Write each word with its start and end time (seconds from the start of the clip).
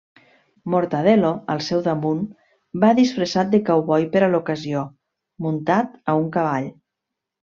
Mortadel·lo, 0.73 1.29
al 1.55 1.59
seu 1.65 1.83
damunt, 1.87 2.23
va 2.85 2.89
disfressat 3.01 3.51
de 3.53 3.59
cowboy 3.69 4.07
per 4.17 4.23
a 4.27 4.31
l'ocasió, 4.35 4.81
muntat 5.49 5.93
a 6.15 6.19
un 6.25 6.29
cavall. 6.39 6.69